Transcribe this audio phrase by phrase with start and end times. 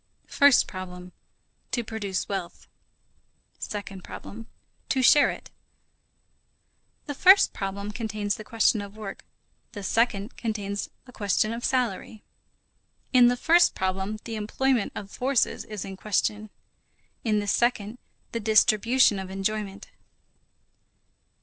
[0.25, 1.11] First problem:
[1.73, 2.65] To produce wealth.
[3.59, 4.47] Second problem:
[4.89, 5.51] To share it.
[7.05, 9.23] The first problem contains the question of work.
[9.73, 12.23] The second contains the question of salary.
[13.13, 16.49] In the first problem the employment of forces is in question.
[17.23, 17.99] In the second,
[18.31, 19.91] the distribution of enjoyment.